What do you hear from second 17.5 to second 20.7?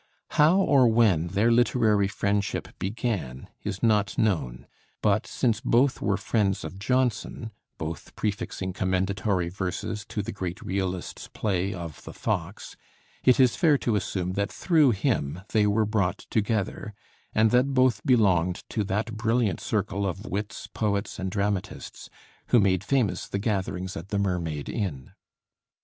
that both belonged to that brilliant circle of wits,